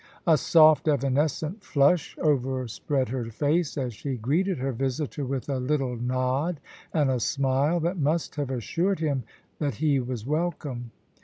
[0.25, 5.95] A soft evanescent flush overspread her face as she greeted her visitor with a little
[5.95, 6.59] nod
[6.91, 9.23] and a smile that must have assured him
[9.59, 10.89] that he was welcome.